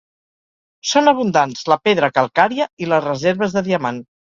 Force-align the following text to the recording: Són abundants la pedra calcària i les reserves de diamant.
Són 0.91 1.09
abundants 1.11 1.61
la 1.73 1.77
pedra 1.89 2.11
calcària 2.17 2.69
i 2.87 2.91
les 2.91 3.07
reserves 3.09 3.57
de 3.61 3.67
diamant. 3.71 4.05